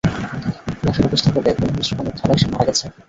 [0.83, 2.85] লাশের অবস্থা বলে, কোন হিংস্র প্রাণীর থাবায় সে মারা গেছে।